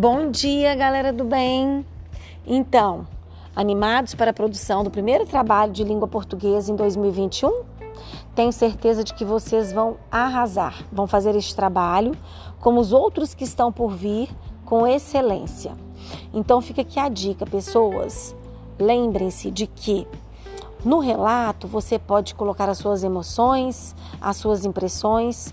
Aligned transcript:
Bom 0.00 0.30
dia, 0.30 0.76
galera 0.76 1.12
do 1.12 1.24
bem! 1.24 1.84
Então, 2.46 3.04
animados 3.56 4.14
para 4.14 4.30
a 4.30 4.32
produção 4.32 4.84
do 4.84 4.92
primeiro 4.92 5.26
trabalho 5.26 5.72
de 5.72 5.82
língua 5.82 6.06
portuguesa 6.06 6.70
em 6.70 6.76
2021? 6.76 7.64
Tenho 8.32 8.52
certeza 8.52 9.02
de 9.02 9.12
que 9.12 9.24
vocês 9.24 9.72
vão 9.72 9.96
arrasar, 10.08 10.84
vão 10.92 11.08
fazer 11.08 11.34
este 11.34 11.52
trabalho, 11.52 12.16
como 12.60 12.78
os 12.78 12.92
outros 12.92 13.34
que 13.34 13.42
estão 13.42 13.72
por 13.72 13.90
vir, 13.90 14.28
com 14.64 14.86
excelência. 14.86 15.72
Então, 16.32 16.60
fica 16.60 16.82
aqui 16.82 17.00
a 17.00 17.08
dica, 17.08 17.44
pessoas. 17.44 18.36
Lembrem-se 18.78 19.50
de 19.50 19.66
que 19.66 20.06
no 20.84 21.00
relato 21.00 21.66
você 21.66 21.98
pode 21.98 22.36
colocar 22.36 22.68
as 22.68 22.78
suas 22.78 23.02
emoções, 23.02 23.96
as 24.20 24.36
suas 24.36 24.64
impressões. 24.64 25.52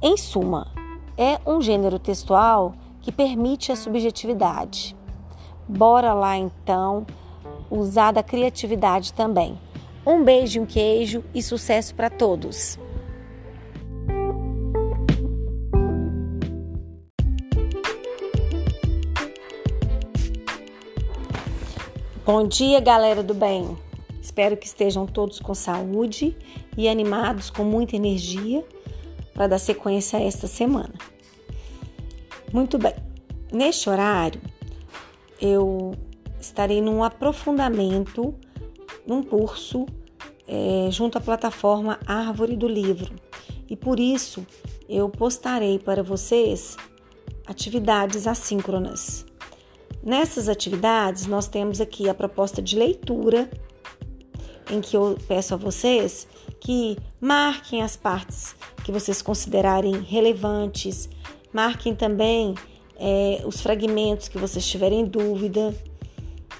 Em 0.00 0.16
suma, 0.16 0.66
é 1.14 1.38
um 1.44 1.60
gênero 1.60 1.98
textual 1.98 2.72
que 3.00 3.12
permite 3.12 3.72
a 3.72 3.76
subjetividade. 3.76 4.96
Bora 5.68 6.12
lá 6.12 6.36
então 6.36 7.06
usar 7.70 8.12
da 8.12 8.22
criatividade 8.22 9.12
também. 9.12 9.58
Um 10.06 10.24
beijo, 10.24 10.60
um 10.60 10.66
queijo 10.66 11.22
e 11.34 11.42
sucesso 11.42 11.94
para 11.94 12.10
todos! 12.10 12.78
Bom 22.24 22.46
dia, 22.46 22.78
galera 22.78 23.24
do 23.24 23.34
bem. 23.34 23.76
Espero 24.22 24.56
que 24.56 24.64
estejam 24.66 25.04
todos 25.04 25.40
com 25.40 25.52
saúde 25.52 26.36
e 26.76 26.88
animados 26.88 27.50
com 27.50 27.64
muita 27.64 27.96
energia 27.96 28.64
para 29.34 29.48
dar 29.48 29.58
sequência 29.58 30.18
a 30.18 30.22
esta 30.22 30.46
semana. 30.46 30.94
Muito 32.52 32.78
bem. 32.78 32.94
Neste 33.52 33.88
horário, 33.88 34.40
eu 35.40 35.94
estarei 36.40 36.80
num 36.80 37.02
aprofundamento 37.02 38.34
num 39.06 39.22
curso 39.22 39.86
é, 40.46 40.88
junto 40.90 41.16
à 41.16 41.20
plataforma 41.20 41.98
Árvore 42.06 42.56
do 42.56 42.66
Livro. 42.68 43.14
E 43.68 43.76
por 43.76 44.00
isso 44.00 44.44
eu 44.88 45.08
postarei 45.08 45.78
para 45.78 46.02
vocês 46.02 46.76
atividades 47.46 48.26
assíncronas. 48.26 49.24
Nessas 50.02 50.48
atividades, 50.48 51.26
nós 51.26 51.46
temos 51.46 51.80
aqui 51.80 52.08
a 52.08 52.14
proposta 52.14 52.60
de 52.62 52.76
leitura, 52.76 53.50
em 54.70 54.80
que 54.80 54.96
eu 54.96 55.16
peço 55.28 55.54
a 55.54 55.56
vocês 55.56 56.26
que 56.60 56.96
marquem 57.20 57.82
as 57.82 57.96
partes 57.96 58.54
que 58.84 58.90
vocês 58.90 59.20
considerarem 59.20 60.00
relevantes, 60.00 61.08
Marquem 61.52 61.94
também 61.94 62.54
é, 62.96 63.42
os 63.44 63.60
fragmentos 63.60 64.28
que 64.28 64.38
vocês 64.38 64.66
tiverem 64.66 65.04
dúvida. 65.04 65.74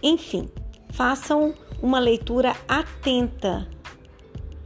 Enfim, 0.02 0.48
façam 0.90 1.54
uma 1.82 1.98
leitura 1.98 2.56
atenta 2.66 3.68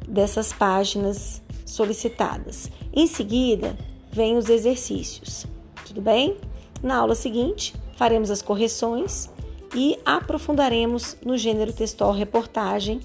dessas 0.09 0.53
páginas 0.53 1.43
solicitadas. 1.67 2.71
Em 2.93 3.07
seguida, 3.07 3.77
vem 4.11 4.37
os 4.37 4.49
exercícios. 4.49 5.47
Tudo 5.87 6.01
bem? 6.01 6.37
Na 6.83 6.97
aula 6.97 7.15
seguinte, 7.15 7.75
faremos 7.97 8.31
as 8.31 8.43
correções 8.43 9.31
e 9.75 9.99
aprofundaremos 10.05 11.17
no 11.25 11.37
gênero 11.37 11.73
textual 11.73 12.13
reportagem, 12.13 13.01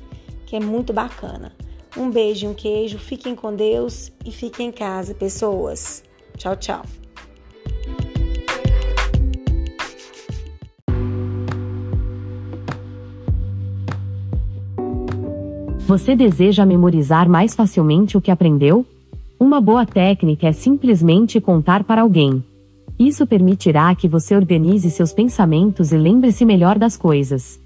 que 0.45 0.55
é 0.55 0.59
muito 0.59 0.93
bacana. 0.93 1.55
Um 1.97 2.11
beijo 2.11 2.45
e 2.45 2.49
um 2.49 2.53
queijo, 2.53 2.99
fiquem 2.99 3.35
com 3.35 3.55
Deus 3.55 4.11
e 4.23 4.31
fiquem 4.31 4.67
em 4.67 4.71
casa, 4.71 5.15
pessoas. 5.15 6.03
Tchau, 6.37 6.55
tchau. 6.55 6.98
Você 15.89 16.15
deseja 16.15 16.67
memorizar 16.67 17.27
mais 17.27 17.55
facilmente 17.55 18.15
o 18.15 18.21
que 18.21 18.29
aprendeu? 18.29 18.85
Uma 19.39 19.59
boa 19.59 19.87
técnica 19.87 20.45
é 20.45 20.51
simplesmente 20.51 21.41
contar 21.41 21.83
para 21.83 22.03
alguém. 22.03 22.43
Isso 22.99 23.25
permitirá 23.25 23.95
que 23.95 24.07
você 24.07 24.35
organize 24.35 24.87
seus 24.91 25.11
pensamentos 25.11 25.91
e 25.91 25.97
lembre-se 25.97 26.45
melhor 26.45 26.77
das 26.77 26.95
coisas. 26.95 27.59